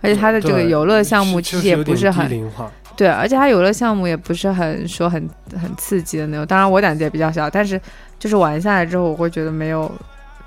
[0.00, 5.26] 而且它的这个游乐项目其实也不是很龄化，对，而且它游乐项目也不是很说很
[5.58, 6.46] 很刺激的那种。
[6.46, 7.80] 当然我胆子也比较小，但是
[8.18, 9.90] 就是玩下来之后，我会觉得没有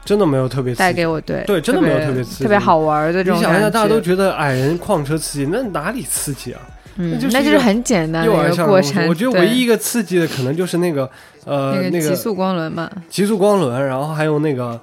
[0.06, 3.40] 真的没有特别刺激带给我对对真的没有特别刺激特别好玩的这种。
[3.40, 6.62] 你想一下，大家都觉得矮人矿车刺激，那哪里刺激啊？
[6.98, 8.32] 嗯那就是很简单的
[8.68, 9.08] 过程。
[9.08, 11.10] 我觉得唯一一个刺激的可能就是那个
[11.44, 14.80] 呃那那个极速光轮嘛，极速光轮，然后还有那个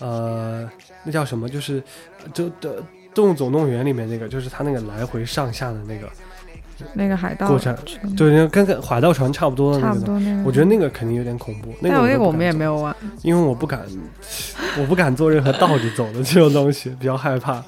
[0.00, 0.68] 呃
[1.04, 1.80] 那叫什么，就是
[2.34, 2.82] 就的
[3.14, 6.08] 动物总动员里面那个，就是它那个来回上下的那个，
[6.94, 10.00] 那个海盗过程船就是跟跟海盗船差不多的那个差。
[10.00, 10.42] 不多那个。
[10.44, 12.94] 我觉得那个肯定有点恐怖，那个我那个我们也，没有玩。
[13.22, 13.80] 因为我不敢，
[14.78, 17.62] 我不敢做任何倒着走的这种东西，比较害怕。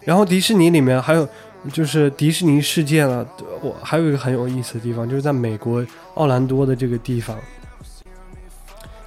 [0.00, 1.28] 然后迪士尼里面还有
[1.72, 3.26] 就是迪士尼世界呢，
[3.60, 7.36] 我还有一个很有意思的地方，就是在美国奥兰多的这个地方，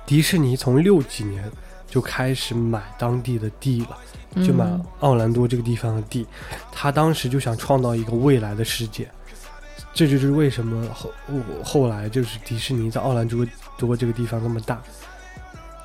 [0.05, 1.43] 迪士尼从六几年
[1.87, 3.97] 就开始买当地的地了，
[4.35, 6.25] 就买嗯奥兰多这个地方的地，
[6.71, 9.07] 他当时就想创造一个未来的世界，
[9.93, 11.11] 这就是为什么后
[11.63, 13.45] 后来就是迪士尼在奥兰多
[13.77, 14.81] 多这个地方那么大。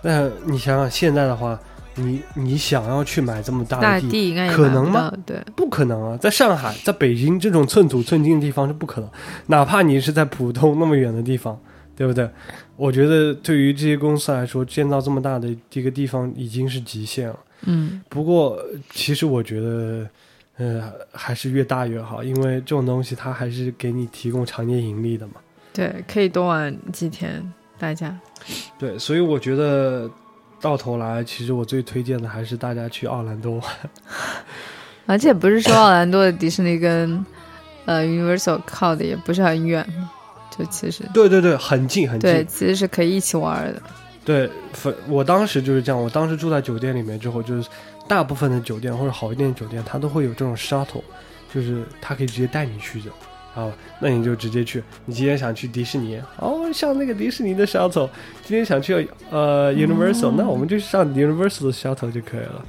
[0.01, 1.59] 那你想想现在的话，
[1.97, 5.13] 你你想要去买这么大大的地，地应该可能吗？
[5.27, 6.17] 对，不可能啊！
[6.17, 9.11] 在上海，在北京这种寸土寸金的地方是不可能，
[9.47, 11.59] 哪怕你是在浦东那么远的地方，
[11.97, 12.31] 对不对？
[12.77, 17.37] 我觉得对于这些公司来说，建造这么大的一个地方已经是极限了。
[17.63, 20.09] 嗯，不过，其实我觉得，
[20.59, 25.35] 呃，还是越大越好，因为这种东西它还是给你提供常年盈利的嘛。
[25.73, 28.17] 对，可以多玩几天，大家。
[28.79, 30.11] 对，所以我觉得
[30.61, 33.63] 到头来，其实我最推荐的还是大家去奥兰多玩。
[35.07, 37.25] 而且不是说奥兰多的迪士尼跟
[37.87, 40.11] 呃 Universal 靠的也不是很远嘛，
[40.57, 42.31] 就其实对对对，很近很近。
[42.31, 43.83] 对，其实是可以一起玩的。
[44.29, 45.99] 对，反我当时就是这样。
[45.99, 47.67] 我当时住在酒店里面之后，就是
[48.07, 51.03] 大部分的酒店或者好一点的酒店，它都会有这种 shuttle，
[51.51, 53.11] 就是它可以直接带你去的。
[53.55, 54.85] 啊，那你就直接去。
[55.07, 58.11] 你今天想去迪士尼，哦，上那个迪士尼的 shuttle。
[58.45, 62.63] 今天想去呃 Universal，、那我们就上 Universal 的 shuttle 就可以了。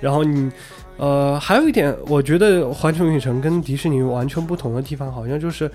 [0.00, 0.50] 然后你
[0.96, 5.70] 呃还有一点，我觉得环球影城跟迪士尼完全不同的地方，好像就是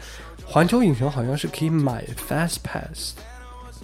[0.45, 3.15] 环球影城好像是可以买 fast pass，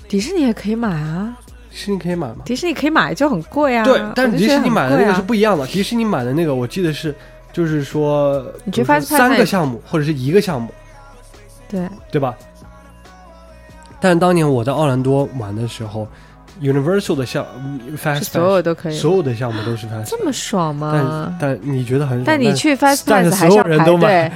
[0.07, 1.35] 迪士尼也可以买啊，
[1.69, 2.37] 迪士尼可以买吗？
[2.45, 3.83] 迪士尼可以买就很贵啊。
[3.83, 5.65] 对，但是迪士尼买的那个是不一样的。
[5.67, 7.13] 迪士尼买的那个，我记得是，
[7.51, 10.69] 就是说，你去比如说 Fast Pass 三个项目或者是一个项目，
[11.67, 12.35] 对，对吧？
[13.99, 16.07] 但是当年我在奥兰多玩的时候
[16.61, 17.45] ，Universal 的项
[17.97, 18.97] Fast 所有都可以。
[18.97, 21.35] 所有的项目都是 Fast，这么爽吗？
[21.39, 22.23] 但你觉得很爽？
[22.25, 24.31] 但你去 Fast 但是 Pass 还所有人都买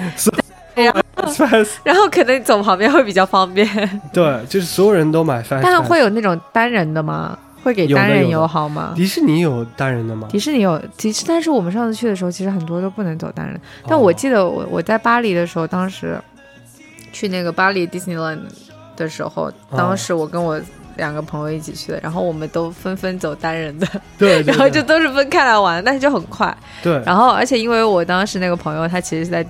[0.86, 1.02] 然后
[1.84, 3.68] 然后可能走旁边会比较方便。
[4.14, 7.38] 对，就是所有人都买 Fast，但会有那种单人的吗？
[7.62, 8.94] 会给单人友好吗？
[8.96, 10.28] 迪士尼有单人的吗？
[10.32, 13.60] 迪士尼有，其实但是我们上次去的时候，其实很多都不能走单人。
[13.86, 16.18] 但我哦记得我我在巴黎的时候，当时
[17.12, 18.40] 去那个巴黎 Disneyland
[18.96, 20.60] 的时候，当时我跟我
[20.96, 23.86] 两个朋友一起去的，然后我们都纷纷走单人的，
[24.18, 26.56] 对，对 然后就都是分开来玩，但是就很快。
[26.82, 29.46] 对，然后而且因为我当时那个朋友他其实是在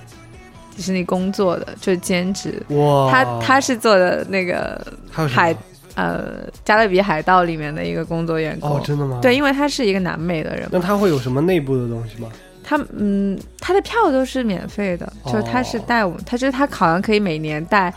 [0.80, 5.54] 迪士尼工作的，就是兼职，哇，他他是做的那个海
[5.94, 8.78] 呃《加勒比海盗》里面的一个工作员工。
[8.78, 9.20] 哦，真的吗？
[9.22, 12.30] 对，，因为他是一个南美的人，那他会有什么内部的东西吗？
[12.64, 17.94] 他嗯，他的票都是免费的，就是他是哦带我们，他就是他好像可以每年带，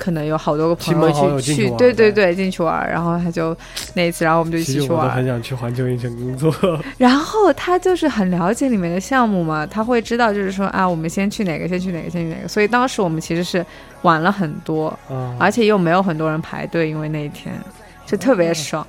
[0.00, 3.54] 可能有好多个朋友友去去，去对对对，进去玩，然后他就
[3.92, 6.54] 那一次，然后我们就一起去玩很，想去环球影城工作。
[6.96, 13.64] 然后他就是很了解里面的项目嘛，他会知道就是说啊，我们先去哪个，先去哪个，先去哪个，所以当时我们其实是
[14.02, 17.54] 晚了很多，啊而且又没有很多人排队，因为那一天
[18.06, 18.86] 就特别爽。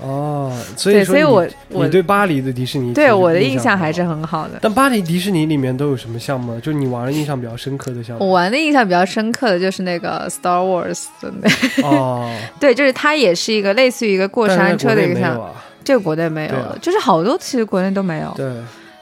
[0.00, 4.48] 哦，所以对，所以说我我你对巴黎的迪士尼对我的印印象还是很好。
[4.48, 4.58] 的。
[4.60, 6.60] 但巴黎迪士尼里面都有什么项目呢？
[6.60, 12.30] 就你玩的印象比较深刻的项目我玩的印象比较深刻的就是那个 Star Wars 的那，哦，
[12.60, 15.44] 对，就是它也是一个类似于一个过山车的一个项目。
[15.84, 18.32] 这个国内没有就是好多其实国内都没有。
[18.34, 18.46] 对，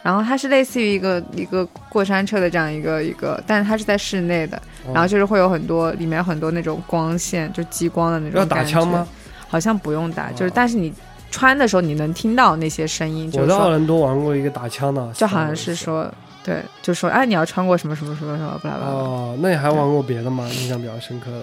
[0.02, 8.40] 然后它是类似于一个一个过山车的这样一个一个，但是它是在室内的，哦然后就是会有很多里面有很多那种光线，就激光的那种。
[8.40, 9.06] 要打枪吗？？
[9.52, 10.90] 好像不用打，就是哦但是你
[11.30, 16.10] 穿的时候你能听到那些声音，我在奥兰多玩过一个打枪的，就好像是说
[16.42, 18.90] 对，就说哎你要穿过什么什么什么什么，巴拉巴拉。
[18.90, 20.48] 哦，那你还玩过别的吗？
[20.48, 21.42] 印象比较深刻的？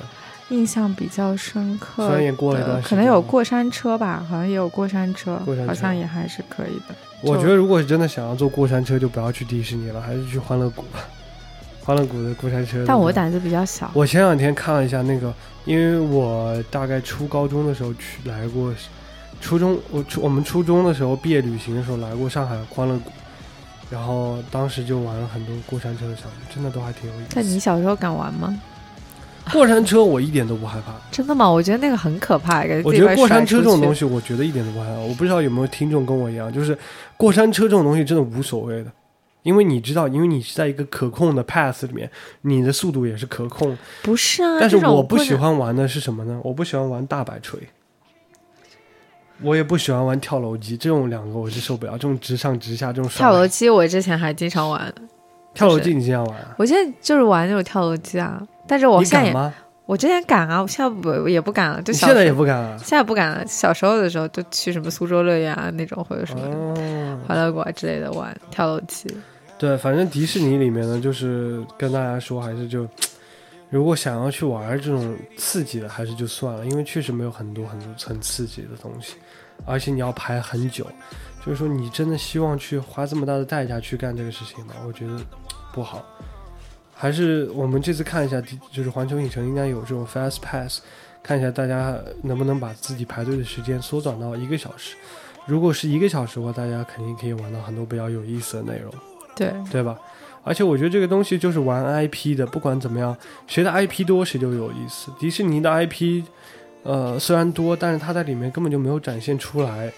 [0.49, 6.95] 印象比较深刻虽然也过了可能有过山车吧，好像也有过山车，过山车好像也还是可以的。
[7.21, 11.01] 我觉得如果是真的想要坐过山车，就不要去迪士尼了，还是去欢乐谷吧。
[11.83, 15.33] 欢乐谷的过山车，但我胆子比较小，我前两天看了一下那个，
[15.65, 18.73] 因为我大概初高中的时候去来过，
[19.41, 23.11] 初中我初我们初中的时候毕业旅行的时候来过上海欢乐谷，
[23.89, 27.59] 然后当时就玩了很多过山车的项目，真的都还挺有意思但你。
[27.59, 28.57] 小时候敢玩吗？
[29.51, 31.49] 过山车我一点都不害怕，真的吗？
[31.49, 34.93] 我觉得那个很可怕，给我觉得过山车这种东，西，我觉得一点都不害怕。
[34.99, 36.77] 我不知道有没有听众跟我一样，就是
[37.17, 38.91] 过山车这种东西真的无所谓的。
[39.49, 42.07] 因为你知道，因为你是在一个可控的 path 里面，
[42.41, 44.57] 你的速度也是可控，不是啊。
[44.59, 46.39] 但是我不喜，欢玩的是什么呢？
[46.43, 47.59] 我不喜欢玩大摆锤，
[49.41, 51.93] 我也不喜欢玩跳楼机，这种两个我是受不了。
[51.93, 54.93] 这种直上直下，这种跳楼机，我之前还经常玩，
[55.55, 56.55] 跳楼机你经常玩啊？
[56.59, 58.39] 我现在就是玩那种跳楼机啊。
[58.67, 59.53] 但是我现在也？
[59.88, 62.77] 我之前敢啊，我现在不也不敢了，就你现在也不敢了？
[62.77, 63.43] 现在不敢了。
[63.47, 69.12] 小时候的时候就去什么苏州乐园啊那种或者什么欢乐谷啊之类的玩跳楼机。
[69.59, 72.87] 对，反正迪士尼里面呢，就是跟大家说，还是就
[73.69, 79.15] 如果想要去玩这种刺激的，还是就算了，因为确实没有很多很多很刺激的东西，
[79.65, 80.87] 而且你要排很久。
[81.45, 84.75] 就是说，你真的希望去花这么大的代价去干这个事情吗？
[84.87, 85.19] 我觉得
[85.73, 86.05] 不好。
[86.93, 88.41] 还是我们这次看一下，
[88.71, 90.81] 就是环球影城应该有这种 fast pass，
[91.21, 94.95] 看一下大家能不能把自己排队的时间缩短到一个小时。
[95.45, 98.93] 如果是一个小时的话，大家肯定可以玩到很多比较有意思的内容。
[99.39, 99.95] 对，对吧？
[100.43, 105.12] 而且我觉得这个东西就是玩 IP 的，不管怎么样，谁的 IP 多谁就有意思。
[105.19, 106.23] 迪士尼的 IP，
[106.84, 109.91] 呃，虽然多，但是它在里面根本就没有展现出来，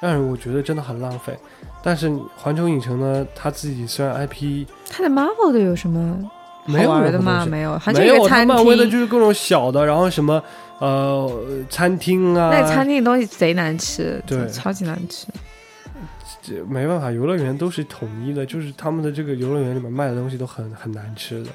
[0.00, 1.36] 让人我觉得真的很浪费。
[1.82, 6.18] 但是环球影城呢，它自己虽然 IP 它的 Marvel 的有什么
[6.66, 7.46] 没有的吗？
[7.48, 8.84] 没有，没有，它漫威的。
[8.84, 10.40] 就是各种小的，然后什么
[10.78, 15.26] 呃餐厅啊，那餐厅的东西贼难吃，对超级难吃。
[16.48, 21.50] 这没办法，游乐园都是统一的，就是他们的这个游乐园里面卖的东西都很很难吃的，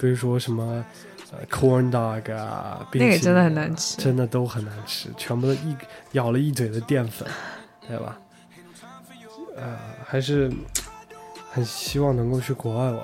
[0.00, 0.84] 比如说什么
[1.30, 5.76] 呃 corn dog 啊，冰淇淋那个真的很难吃真的都很难吃，全部都一
[6.12, 7.28] 咬了一嘴的淀粉，
[7.86, 8.18] 对吧？
[9.56, 10.50] 呃，还是
[11.50, 13.00] 很希望能够去国外玩，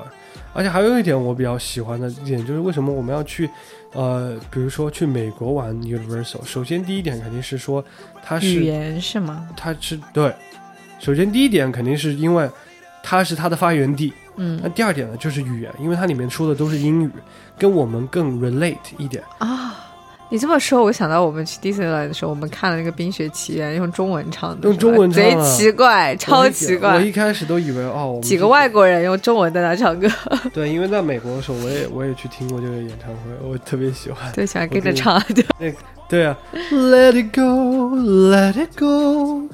[0.53, 3.48] 而且还有一点我比较喜欢的一点就是为什么我们要去
[3.92, 7.85] 呃，比如说去美国玩 Universal，首先第一点肯定是说
[8.22, 9.48] 它是语言是吗？
[9.57, 10.35] 它是对，
[11.05, 12.49] 首先第一点肯定是因为
[13.03, 17.11] 它是它的发源地，嗯那嗯第二点呢就是语言，因为它里面说的都是英语，
[17.59, 19.23] 跟我们更 relate 一点。
[19.38, 19.81] 啊。
[20.31, 26.95] 你这么说，我想到我们去迪士尼来的时候，我们看了那个《冰雪奇缘》，用中文唱的，用中文唱贼啊奇怪，超奇怪。
[26.95, 30.09] 我一开始都以为哦，几个外国人用中文在那唱歌，
[30.53, 34.33] 对，因为在美国的时候，我也我也去听过这个演唱会，我特别喜欢。
[34.33, 35.23] 对，喜欢跟着唱。
[35.59, 35.75] 对，
[36.09, 36.37] 对啊
[36.73, 39.49] ，Let it go, Let it go。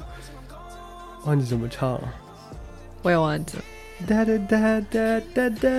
[1.25, 2.01] 忘记怎么唱了。
[3.03, 3.63] 我也忘记了。
[4.07, 5.69] 哒哒哒哒哒哒。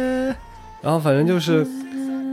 [0.81, 1.67] 然后反正就是，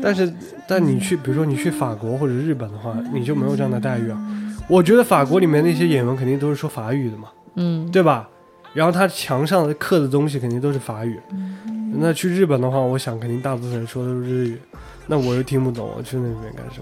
[0.02, 0.32] 但是
[0.68, 4.20] 但你去，比如说你去法国或者日本的话，你就没有这样的待遇啊。
[4.68, 8.28] 我觉得法国里面那些演员肯定都是说法语的嘛，嗯，对吧？
[8.74, 11.20] 然后他墙上的刻的东西肯定都是法语。
[11.92, 14.62] 那去日本的话，我想肯定大部分人说的都是日语。
[15.08, 16.80] 那我又听不懂，我去那边干什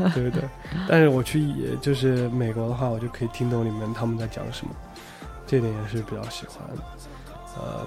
[0.00, 0.10] 么？
[0.14, 0.42] 对不对？
[0.88, 4.72] 但是我去也就是美国的话，我就可以听懂里面他们在讲什么，
[5.46, 6.82] 这点也是比较喜欢的。
[7.56, 7.86] 呃，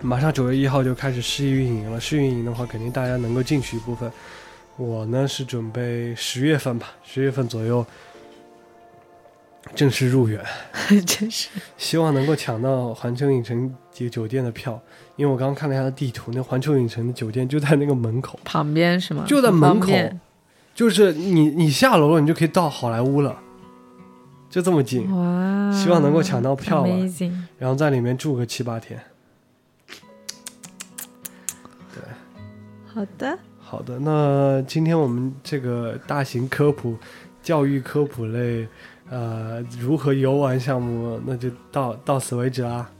[0.00, 4.10] 马上九月一号就开始试运营了，试运营的话，肯定大家能够进去一部分。
[4.76, 7.84] 我呢是准备十月份吧，十月份左右
[9.74, 10.44] 正式入园，
[11.06, 11.48] 真是
[11.78, 14.78] 希望能够抢到环球影城酒酒店的票。
[15.16, 19.24] 因为我刚刚看了一下地图，那环球影城的酒店就在那个门口，旁边是吗？
[19.26, 19.90] 就在门口，
[20.74, 23.40] 就是你你下楼了，你就可以到好莱坞了，
[24.56, 25.14] 就这么近。
[25.14, 26.88] 哇，希望能够抢到票吧
[27.58, 28.98] 然后在里面住个七八天。
[32.86, 36.96] 好的，好的，那今天我们这个大型科普、
[37.42, 38.66] 教育科普类，
[39.10, 42.90] 呃，如何游玩项目，那就到到此为止啦。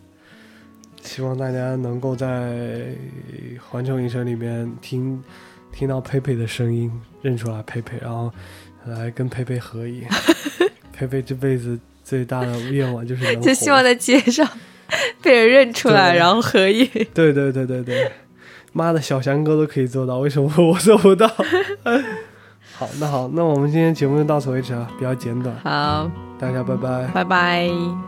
[1.00, 2.94] 希望大家能够在
[3.70, 5.24] 环球影城里面听
[5.72, 6.92] 听到佩佩的声音，
[7.22, 8.30] 认出来佩佩，然后
[8.84, 10.06] 来跟佩佩合影。
[10.96, 14.48] 佩佩这辈子最大的愿望就是 就希望在街上
[15.22, 16.88] 被人认出来，然后合影。
[17.12, 18.10] 对对对对对，
[18.72, 21.26] 妈的，小翔哥都可以做到，为什么我做不到？
[22.78, 27.06] 好，那好，那我们今天节目就到此为止啊，比较简短，好，大家拜拜。
[27.12, 28.05] 拜拜。